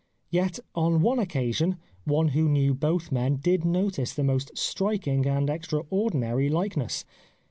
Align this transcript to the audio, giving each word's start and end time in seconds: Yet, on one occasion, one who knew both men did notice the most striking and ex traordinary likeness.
Yet, 0.31 0.57
on 0.73 1.03
one 1.03 1.19
occasion, 1.19 1.77
one 2.05 2.29
who 2.29 2.49
knew 2.49 2.73
both 2.73 3.11
men 3.11 3.35
did 3.35 3.63
notice 3.63 4.15
the 4.15 4.23
most 4.23 4.57
striking 4.57 5.27
and 5.27 5.47
ex 5.47 5.67
traordinary 5.67 6.49
likeness. 6.49 7.05